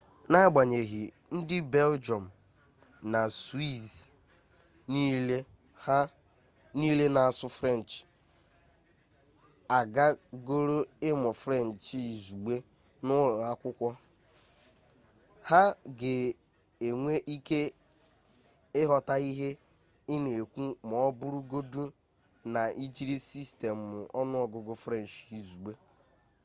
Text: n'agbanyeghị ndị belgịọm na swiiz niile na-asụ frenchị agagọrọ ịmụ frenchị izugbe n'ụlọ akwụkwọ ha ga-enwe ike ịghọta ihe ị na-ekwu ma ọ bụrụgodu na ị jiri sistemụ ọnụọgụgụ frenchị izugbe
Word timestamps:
n'agbanyeghị 0.31 1.03
ndị 1.35 1.57
belgịọm 1.73 2.25
na 3.11 3.21
swiiz 3.39 3.87
niile 6.79 7.05
na-asụ 7.15 7.47
frenchị 7.57 7.99
agagọrọ 9.77 10.77
ịmụ 11.09 11.29
frenchị 11.41 11.97
izugbe 12.15 12.55
n'ụlọ 13.05 13.35
akwụkwọ 13.51 13.89
ha 15.49 15.61
ga-enwe 15.99 17.13
ike 17.35 17.59
ịghọta 18.81 19.15
ihe 19.29 19.49
ị 20.13 20.15
na-ekwu 20.23 20.61
ma 20.89 20.95
ọ 21.07 21.09
bụrụgodu 21.19 21.83
na 22.53 22.61
ị 22.83 22.85
jiri 22.95 23.15
sistemụ 23.29 23.97
ọnụọgụgụ 24.19 24.73
frenchị 24.83 25.21
izugbe 25.39 25.71